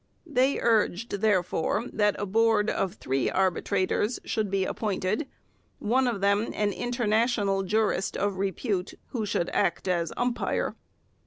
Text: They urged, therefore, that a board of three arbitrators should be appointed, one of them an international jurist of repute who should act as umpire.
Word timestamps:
They 0.25 0.59
urged, 0.59 1.21
therefore, 1.21 1.85
that 1.93 2.15
a 2.17 2.25
board 2.25 2.71
of 2.71 2.93
three 2.95 3.29
arbitrators 3.29 4.19
should 4.25 4.49
be 4.49 4.65
appointed, 4.65 5.27
one 5.77 6.07
of 6.07 6.21
them 6.21 6.49
an 6.55 6.73
international 6.73 7.61
jurist 7.61 8.17
of 8.17 8.37
repute 8.39 8.95
who 9.09 9.27
should 9.27 9.51
act 9.53 9.87
as 9.87 10.11
umpire. 10.17 10.75